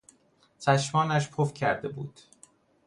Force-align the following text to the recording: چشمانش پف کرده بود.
چشمانش 0.59 1.29
پف 1.29 1.53
کرده 1.53 1.87
بود. 1.87 2.19